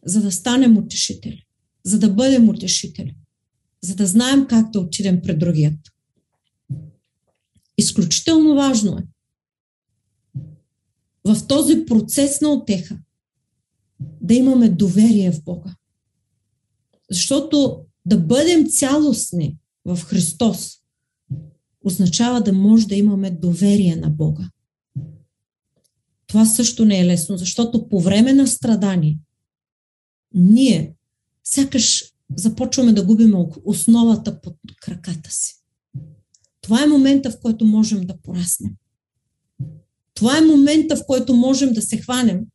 за 0.06 0.22
да 0.22 0.32
станем 0.32 0.78
утешители, 0.78 1.46
за 1.84 2.00
да 2.00 2.10
бъдем 2.10 2.50
утешители, 2.50 3.16
за 3.82 3.96
да 3.96 4.08
знаем 4.08 4.48
как 4.48 4.72
да 4.72 4.80
отидем 4.80 5.22
пред 5.22 5.40
другият. 5.40 5.80
Изключително 7.78 8.56
важно 8.56 8.98
е 8.98 9.04
в 11.26 11.48
този 11.48 11.86
процес 11.86 12.42
на 12.42 12.50
отеха 12.50 13.00
да 14.22 14.34
имаме 14.34 14.70
доверие 14.70 15.32
в 15.32 15.44
Бога. 15.44 15.76
Защото 17.12 17.86
да 18.06 18.18
бъдем 18.18 18.70
цялостни 18.70 19.58
в 19.86 20.00
Христос 20.04 20.80
означава 21.86 22.42
да 22.42 22.54
може 22.54 22.88
да 22.88 22.96
имаме 22.96 23.32
доверие 23.32 23.96
на 23.96 24.10
Бога. 24.10 24.50
Това 26.28 26.46
също 26.46 26.86
не 26.86 27.00
е 27.00 27.06
лесно, 27.06 27.38
защото 27.38 27.90
по 27.90 28.02
време 28.02 28.34
на 28.34 28.48
страдание 28.48 29.18
ние 30.34 30.94
сякаш 31.44 32.06
започваме 32.36 32.94
да 32.94 33.06
губим 33.06 33.36
основата 33.66 34.42
под 34.42 34.56
краката 34.82 35.32
си. 35.32 35.56
Това 36.62 36.84
е 36.84 36.88
момента, 36.88 37.32
в 37.32 37.40
който 37.40 37.66
можем 37.66 38.02
да 38.02 38.18
пораснем. 38.24 38.72
Това 40.14 40.38
е 40.38 40.42
момента, 40.42 40.96
в 40.96 41.06
който 41.06 41.36
можем 41.36 41.74
да 41.74 41.82
се 41.82 41.98
хванем 41.98 42.46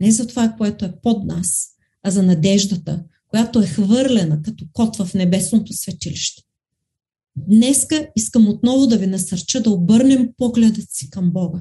не 0.00 0.10
за 0.10 0.26
това, 0.26 0.54
което 0.58 0.84
е 0.84 0.94
под 1.02 1.24
нас, 1.24 1.68
а 2.02 2.10
за 2.10 2.22
надеждата, 2.22 3.04
която 3.28 3.60
е 3.60 3.66
хвърлена 3.66 4.42
като 4.42 4.64
кот 4.72 4.96
в 4.96 5.14
небесното 5.14 5.72
светилище. 5.72 6.42
Днеска 7.36 8.08
искам 8.16 8.48
отново 8.48 8.86
да 8.86 8.98
ви 8.98 9.06
насърча 9.06 9.62
да 9.62 9.70
обърнем 9.70 10.30
погледът 10.36 10.90
си 10.90 11.10
към 11.10 11.30
Бога. 11.30 11.60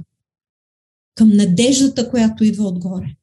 Към 1.16 1.30
надеждата, 1.30 2.10
която 2.10 2.44
идва 2.44 2.68
отгоре. 2.68 3.16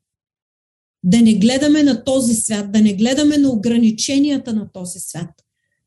Да 1.07 1.23
не 1.23 1.35
гледаме 1.35 1.83
на 1.83 2.05
този 2.05 2.35
свят, 2.35 2.73
да 2.73 2.81
не 2.81 2.95
гледаме 2.95 3.39
на 3.39 3.51
ограниченията 3.51 4.53
на 4.53 4.73
този 4.73 4.99
свят. 4.99 5.31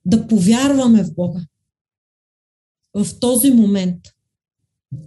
Да 0.06 0.28
повярваме 0.28 1.04
в 1.04 1.14
Бога. 1.14 1.42
В 2.94 3.20
този 3.20 3.52
момент– 3.52 4.00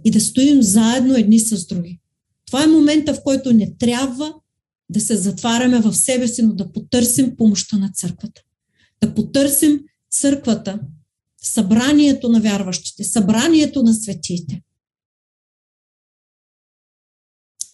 и 0.05 0.11
да 0.11 0.21
стоим 0.21 0.61
заедно 0.61 1.15
едни 1.15 1.39
с 1.39 1.67
други. 1.67 1.99
Това 2.45 2.63
е 2.63 2.67
момента, 2.67 3.13
в 3.13 3.23
който 3.23 3.53
не 3.53 3.77
трябва 3.77 4.35
да 4.89 5.01
се 5.01 5.15
затваряме 5.15 5.79
в 5.79 5.93
себе 5.93 6.27
си, 6.27 6.41
но 6.41 6.53
да 6.53 6.71
потърсим 6.71 7.37
помощта 7.37 7.77
на 7.77 7.91
църквата. 7.91 8.41
Да 9.01 9.15
потърсим 9.15 9.79
църквата, 10.11 10.79
събранието 11.41 12.29
на 12.29 12.41
вярващите, 12.41 13.03
събранието 13.03 13.83
на 13.83 13.93
светиите. 13.93 14.61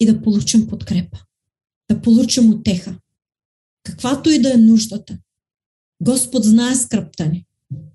И 0.00 0.06
да 0.06 0.22
получим 0.22 0.66
подкрепа. 0.66 1.24
Да 1.90 2.02
получим 2.02 2.50
отеха. 2.50 2.98
Каквато 3.82 4.30
и 4.30 4.42
да 4.42 4.54
е 4.54 4.56
нуждата. 4.56 5.18
Господ 6.00 6.44
знае 6.44 6.74
скръпта 6.74 7.26
ни. 7.26 7.46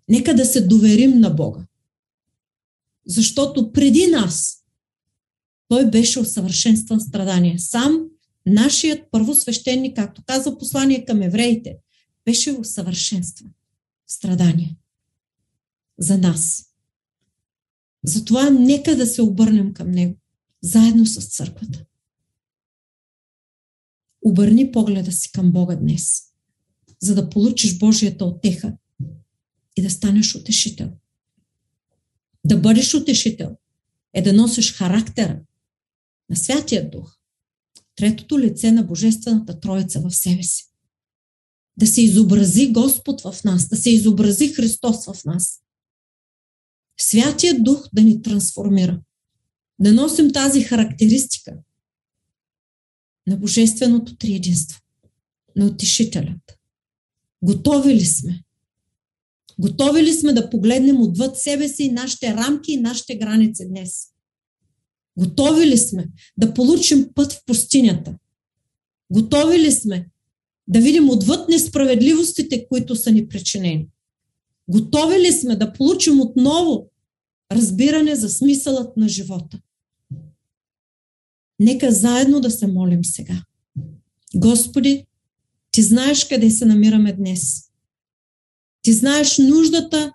Нека 0.09 0.35
да 0.35 0.45
се 0.45 0.61
доверим 0.61 1.19
на 1.19 1.29
Бога. 1.29 1.65
Защото 3.07 3.71
преди 3.71 4.07
нас 4.07 4.63
той 5.67 5.89
беше 5.89 6.19
усъвършенстван 6.19 7.01
страдание. 7.01 7.59
Сам 7.59 8.05
нашият 8.45 9.11
първосвещеник, 9.11 9.95
както 9.95 10.23
казва 10.25 10.57
послание 10.57 11.05
към 11.05 11.21
евреите, 11.21 11.77
беше 12.25 12.51
усъвършенстван 12.51 13.51
страдание 14.07 14.77
за 15.99 16.17
нас. 16.17 16.65
Затова 18.03 18.49
нека 18.49 18.95
да 18.95 19.07
се 19.07 19.21
обърнем 19.21 19.73
към 19.73 19.91
него, 19.91 20.15
заедно 20.61 21.05
с 21.05 21.25
църквата. 21.25 21.85
Обърни 24.27 24.71
погледа 24.71 25.11
си 25.11 25.31
към 25.31 25.51
Бога 25.51 25.75
днес, 25.75 26.21
за 27.01 27.15
да 27.15 27.29
получиш 27.29 27.77
Божията 27.77 28.25
отеха 28.25 28.73
и 29.75 29.81
да 29.81 29.89
станеш 29.89 30.35
утешител. 30.35 30.91
Да 32.45 32.57
бъдеш 32.57 32.93
утешител 32.93 33.57
е 34.13 34.21
да 34.21 34.33
носиш 34.33 34.73
характера 34.73 35.41
на 36.29 36.35
Святия 36.35 36.89
Дух, 36.89 37.17
третото 37.95 38.39
лице 38.39 38.71
на 38.71 38.83
Божествената 38.83 39.59
Троица 39.59 40.01
в 40.01 40.11
себе 40.11 40.43
си. 40.43 40.71
Да 41.77 41.87
се 41.87 42.01
изобрази 42.01 42.71
Господ 42.71 43.21
в 43.21 43.43
нас, 43.43 43.67
да 43.67 43.75
се 43.75 43.89
изобрази 43.89 44.53
Христос 44.53 45.05
в 45.05 45.25
нас. 45.25 45.61
Святия 46.99 47.63
Дух 47.63 47.89
да 47.93 48.01
ни 48.01 48.21
трансформира. 48.21 49.01
Да 49.79 49.93
носим 49.93 50.31
тази 50.31 50.63
характеристика 50.63 51.53
на 53.27 53.37
Божественото 53.37 54.17
триединство, 54.17 54.81
на 55.55 55.65
утешителят. 55.65 56.57
Готови 57.41 57.95
ли 57.95 58.05
сме 58.05 58.45
Готови 59.59 60.03
ли 60.03 60.13
сме 60.13 60.33
да 60.33 60.49
погледнем 60.49 61.01
отвъд 61.01 61.37
себе 61.37 61.67
си 61.67 61.91
нашите 61.91 62.33
рамки 62.33 62.71
и 62.71 62.81
нашите 62.81 63.15
граници 63.15 63.67
днес? 63.67 64.07
Готови 65.17 65.67
ли 65.67 65.77
сме 65.77 66.07
да 66.37 66.53
получим 66.53 67.09
път 67.15 67.33
в 67.33 67.45
пустинята? 67.45 68.17
Готови 69.11 69.59
ли 69.59 69.71
сме 69.71 70.09
да 70.67 70.79
видим 70.79 71.09
отвъд 71.09 71.49
несправедливостите, 71.49 72.67
които 72.67 72.95
са 72.95 73.11
ни 73.11 73.27
причинени? 73.27 73.87
Готови 74.67 75.19
ли 75.19 75.31
сме 75.31 75.55
да 75.55 75.73
получим 75.73 76.21
отново 76.21 76.89
разбиране 77.51 78.15
за 78.15 78.29
смисълът 78.29 78.97
на 78.97 79.09
живота? 79.09 79.59
Нека 81.59 81.91
заедно 81.91 82.41
да 82.41 82.51
се 82.51 82.67
молим 82.67 83.05
сега. 83.05 83.43
Господи, 84.35 85.05
Ти 85.71 85.81
знаеш 85.81 86.25
къде 86.25 86.51
се 86.51 86.65
намираме 86.65 87.13
днес. 87.13 87.61
Ти 88.81 88.93
знаеш 88.93 89.37
нуждата 89.37 90.13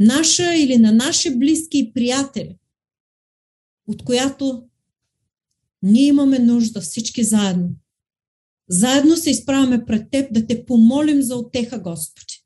наша 0.00 0.54
или 0.54 0.78
на 0.78 0.92
наши 0.92 1.38
близки 1.38 1.78
и 1.78 1.92
приятели, 1.92 2.56
от 3.86 4.04
която 4.04 4.62
ние 5.82 6.06
имаме 6.06 6.38
нужда 6.38 6.80
всички 6.80 7.24
заедно. 7.24 7.70
Заедно 8.68 9.16
се 9.16 9.30
изправяме 9.30 9.84
пред 9.84 10.10
Теб 10.10 10.32
да 10.32 10.46
те 10.46 10.64
помолим 10.64 11.22
за 11.22 11.36
отеха, 11.36 11.78
Господи. 11.78 12.44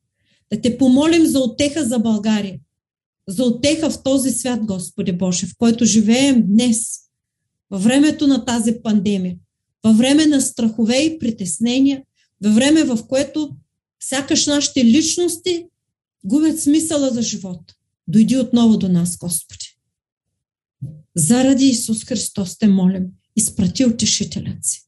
Да 0.53 0.61
те 0.61 0.79
помолим 0.79 1.27
за 1.27 1.41
отеха 1.41 1.85
за 1.85 1.99
България. 1.99 2.59
За 3.29 3.45
отеха 3.45 3.91
в 3.91 4.03
този 4.03 4.31
свят, 4.31 4.61
Господи 4.65 5.13
Боже, 5.13 5.47
в 5.47 5.55
който 5.59 5.85
живеем 5.85 6.47
днес, 6.47 7.01
във 7.71 7.83
времето 7.83 8.27
на 8.27 8.45
тази 8.45 8.83
пандемия, 8.83 9.37
във 9.85 9.99
време 9.99 10.27
на 10.27 10.41
страхове 10.41 10.97
и 10.97 11.19
притеснения, 11.19 12.03
във 12.43 12.55
време 12.55 12.85
в 12.85 13.07
което 13.07 13.57
Сякаш 14.03 14.47
нашите 14.47 14.85
личности 14.85 15.67
губят 16.25 16.61
смисъла 16.61 17.11
за 17.11 17.23
живот. 17.23 17.75
Дойди 18.09 18.37
отново 18.37 18.77
до 18.77 18.89
нас, 18.89 19.17
Господи. 19.17 19.77
Заради 21.15 21.67
Исус 21.67 22.05
Христос 22.05 22.59
те 22.59 22.69
молим, 22.69 23.07
изпрати 23.37 23.85
утешителят 23.85 24.65
си. 24.65 24.83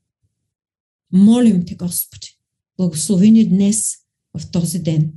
Молим 1.12 1.64
те, 1.66 1.74
Господи, 1.74 2.38
благослови 2.76 3.30
ни 3.30 3.48
днес 3.48 3.96
в 4.38 4.50
този 4.50 4.78
ден 4.78 5.12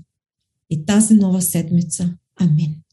и 0.69 0.85
тази 0.85 1.13
нова 1.13 1.41
седмица. 1.41 2.17
Амин. 2.35 2.84